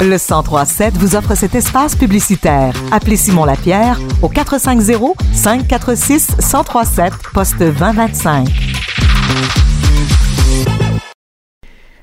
[0.00, 2.74] Le 1037 vous offre cet espace publicitaire.
[2.92, 8.48] Appelez Simon Lapierre au 450 546 1037 poste 2025.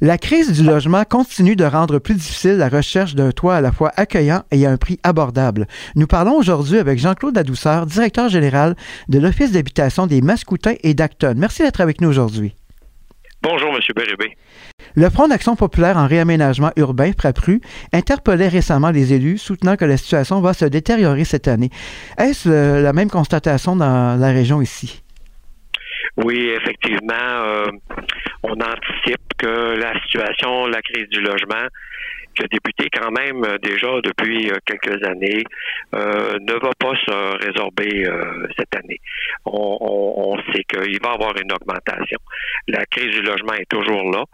[0.00, 3.72] La crise du logement continue de rendre plus difficile la recherche d'un toit à la
[3.72, 5.66] fois accueillant et à un prix abordable.
[5.94, 8.74] Nous parlons aujourd'hui avec Jean-Claude Ladouceur, directeur général
[9.08, 11.34] de l'Office d'habitation des Mascoutins et d'Acton.
[11.36, 12.54] Merci d'être avec nous aujourd'hui.
[13.40, 13.80] Bonjour, M.
[13.94, 14.36] Bérébé.
[14.96, 17.60] Le Front d'action populaire en réaménagement urbain, FRAPRU,
[17.92, 21.70] interpellait récemment les élus, soutenant que la situation va se détériorer cette année.
[22.16, 25.02] Est-ce la même constatation dans la région ici?
[26.16, 27.66] Oui, effectivement, euh,
[28.44, 31.66] on anticipe que la situation, la crise du logement,
[32.36, 35.42] qui a débuté quand même euh, déjà depuis euh, quelques années,
[35.92, 38.06] ne va pas se résorber
[38.56, 39.00] cette année.
[39.44, 42.18] On, on sait qu'il va y avoir une augmentation.
[42.68, 44.24] La crise du logement est toujours là.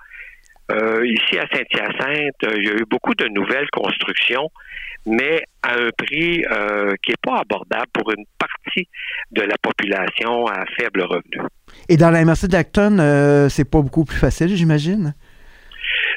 [0.70, 4.48] Euh, ici à Saint-Hyacinthe, euh, il y a eu beaucoup de nouvelles constructions,
[5.06, 8.88] mais à un prix euh, qui n'est pas abordable pour une partie
[9.32, 11.46] de la population à faible revenu.
[11.88, 15.15] Et dans la MRC d'Acton, c'est pas beaucoup plus facile, j'imagine?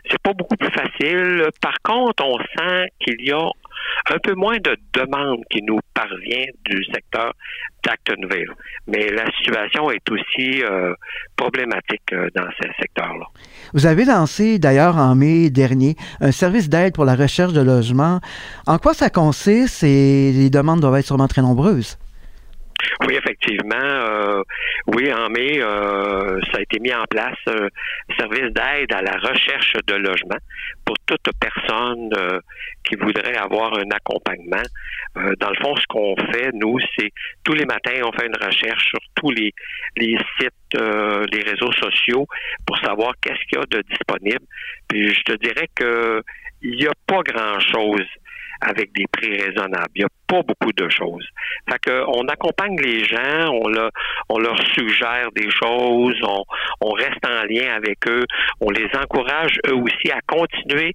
[0.09, 1.47] C'est pas beaucoup plus facile.
[1.61, 3.49] Par contre, on sent qu'il y a
[4.11, 7.33] un peu moins de demandes qui nous parvient du secteur
[8.87, 10.93] Mais la situation est aussi euh,
[11.35, 13.25] problématique euh, dans ce secteur-là.
[13.73, 18.19] Vous avez lancé d'ailleurs en mai dernier un service d'aide pour la recherche de logement.
[18.67, 21.97] En quoi ça consiste et les demandes doivent être sûrement très nombreuses?
[23.02, 23.75] Oui, effectivement.
[23.75, 24.44] Euh,
[24.88, 27.67] oui, en mai, euh, ça a été mis en place un
[28.17, 30.38] service d'aide à la recherche de logement
[30.85, 32.39] pour toute personne euh,
[32.83, 34.63] qui voudrait avoir un accompagnement.
[35.39, 37.11] dans le fond, ce qu'on fait, nous, c'est
[37.44, 39.53] tous les matins, on fait une recherche sur tous les,
[39.95, 42.28] les sites, les réseaux sociaux
[42.66, 44.45] pour savoir qu'est-ce qu'il y a de disponible.
[44.88, 46.23] Puis je te dirais que
[46.61, 48.07] il n'y a pas grand-chose
[48.64, 49.92] avec des prix raisonnables.
[49.95, 51.28] Il n'y a pas beaucoup de choses.
[51.69, 53.67] Fait que on accompagne les gens, on,
[54.40, 56.44] leur, suggère des choses, on,
[56.81, 58.25] on reste en lien avec eux,
[58.62, 60.94] on les encourage eux aussi à continuer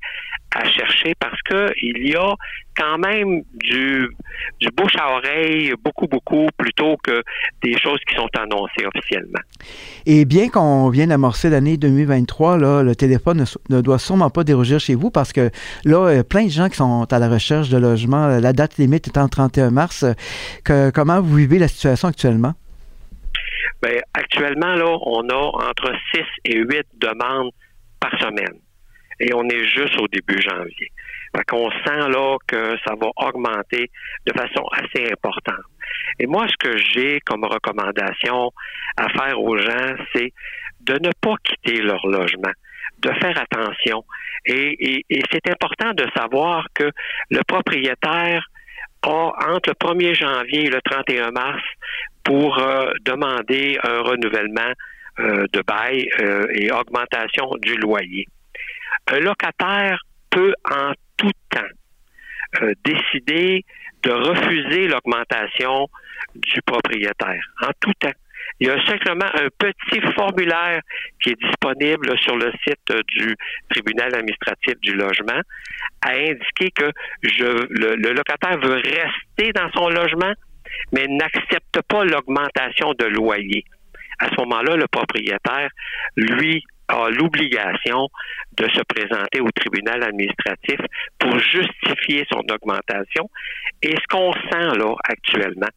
[0.54, 2.34] à chercher parce que il y a
[2.76, 4.08] quand même du,
[4.60, 7.22] du bouche à oreille beaucoup, beaucoup, plutôt que
[7.62, 9.40] des choses qui sont annoncées officiellement.
[10.06, 14.78] Et bien qu'on vienne d'amorcer l'année 2023, là, le téléphone ne, doit sûrement pas déroger
[14.78, 15.50] chez vous parce que
[15.84, 18.26] là, il y a plein de gens qui sont à la recherche de logement.
[18.26, 20.04] La date limite étant le 31 mars.
[20.64, 22.54] Que, comment vous vivez la situation actuellement?
[23.82, 27.50] Bien, actuellement, là, on a entre 6 et 8 demandes
[28.00, 28.58] par semaine
[29.20, 30.92] et on est juste au début janvier.
[31.38, 33.90] Fait qu'on sent là que ça va augmenter
[34.26, 35.64] de façon assez importante.
[36.18, 38.50] Et moi, ce que j'ai comme recommandation
[38.96, 40.32] à faire aux gens, c'est
[40.80, 42.50] de ne pas quitter leur logement,
[42.98, 44.04] de faire attention.
[44.46, 46.90] Et, c'est important de savoir que
[47.30, 48.44] le propriétaire
[49.02, 51.62] a entre le 1er janvier et le 31 mars
[52.24, 54.72] pour euh, demander un renouvellement
[55.20, 58.26] euh, de bail euh, et augmentation du loyer.
[59.06, 61.60] Un locataire peut en tout temps
[62.62, 63.64] euh, décider
[64.02, 65.86] de refuser l'augmentation
[66.34, 67.42] du propriétaire.
[67.60, 68.12] En tout temps.
[68.60, 70.80] Il y a simplement un petit formulaire
[71.22, 73.36] qui est disponible sur le site du
[73.68, 75.40] tribunal administratif du logement
[76.00, 76.90] à indiquer que
[77.22, 80.32] je, le locataire veut rester dans son logement,
[80.92, 83.64] mais n'accepte pas l'augmentation de loyer.
[84.18, 85.70] À ce moment-là, le propriétaire,
[86.16, 88.08] lui, a l'obligation
[88.56, 90.80] de se présenter au tribunal administratif
[91.18, 93.30] pour justifier son augmentation.
[93.82, 95.68] Et ce qu'on sent là actuellement,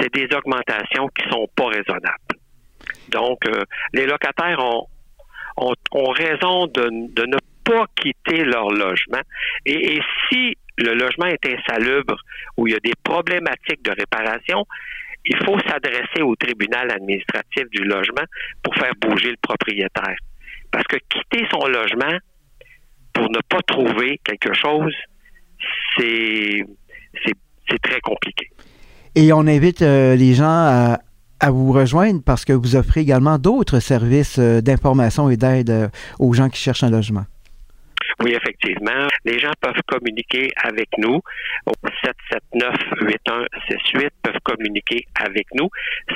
[0.00, 2.36] c'est des augmentations qui sont pas raisonnables.
[3.08, 3.62] Donc, euh,
[3.92, 4.86] les locataires ont,
[5.56, 9.22] ont, ont raison de, de, ne pas quitter leur logement.
[9.64, 12.16] Et, et si le logement est insalubre
[12.56, 14.66] ou il y a des problématiques de réparation,
[15.24, 18.24] il faut s'adresser au tribunal administratif du logement
[18.62, 20.16] pour faire bouger le propriétaire.
[20.70, 22.18] Parce que quitter son logement
[23.12, 24.94] pour ne pas trouver quelque chose,
[25.96, 26.64] c'est,
[27.82, 28.48] très compliqué.
[29.14, 31.00] Et on invite euh, les gens à,
[31.40, 35.88] à, vous rejoindre parce que vous offrez également d'autres services euh, d'information et d'aide euh,
[36.18, 37.24] aux gens qui cherchent un logement.
[38.20, 39.06] Oui, effectivement.
[39.24, 41.20] Les gens peuvent communiquer avec nous
[41.66, 41.72] au
[42.54, 45.68] 779-8168 peuvent communiquer avec nous.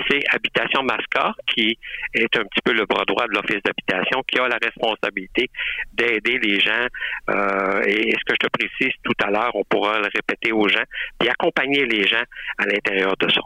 [0.08, 1.78] C'est Habitation Mascar qui
[2.14, 5.50] est un petit peu le bras droit de l'Office d'habitation qui a la responsabilité
[5.92, 6.86] d'aider les gens.
[7.30, 10.68] Euh, et, ce que je te précise tout à l'heure, on pourra le répéter aux
[10.68, 10.84] gens
[11.22, 12.24] et accompagner les gens
[12.58, 13.40] à l'intérieur de ça.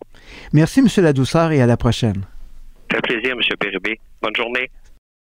[0.53, 0.89] Merci, M.
[1.03, 2.25] Ladouceur, et à la prochaine.
[2.91, 3.41] Ça fait plaisir, M.
[3.59, 3.99] Péribé.
[4.23, 4.71] Bonne journée.